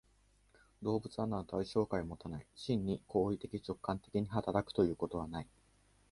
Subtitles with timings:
[0.81, 5.47] 動物はなお対象界をもたない、真に行為的直観的に働くということはない。